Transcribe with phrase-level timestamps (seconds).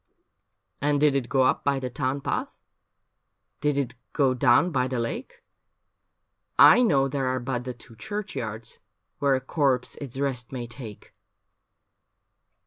[0.81, 2.47] 'And did it go up by the town path,
[3.59, 5.43] Did it go down by the lake?
[6.57, 8.79] I know there are but the two cluirchyards
[9.19, 11.13] Where a corpse its rest may take.'